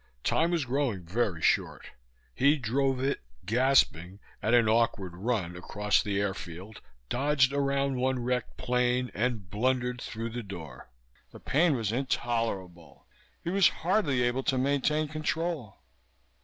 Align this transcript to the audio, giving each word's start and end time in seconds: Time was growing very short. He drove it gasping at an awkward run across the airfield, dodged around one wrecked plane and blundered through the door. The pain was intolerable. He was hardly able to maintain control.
Time 0.23 0.49
was 0.49 0.65
growing 0.65 1.05
very 1.05 1.43
short. 1.43 1.91
He 2.33 2.57
drove 2.57 2.99
it 3.03 3.21
gasping 3.45 4.19
at 4.41 4.55
an 4.55 4.67
awkward 4.67 5.15
run 5.15 5.55
across 5.55 6.01
the 6.01 6.19
airfield, 6.19 6.81
dodged 7.07 7.53
around 7.53 7.97
one 7.97 8.17
wrecked 8.17 8.57
plane 8.57 9.11
and 9.13 9.47
blundered 9.47 10.01
through 10.01 10.31
the 10.31 10.41
door. 10.41 10.89
The 11.29 11.39
pain 11.39 11.75
was 11.75 11.91
intolerable. 11.91 13.05
He 13.43 13.51
was 13.51 13.67
hardly 13.69 14.23
able 14.23 14.41
to 14.45 14.57
maintain 14.57 15.07
control. 15.07 15.75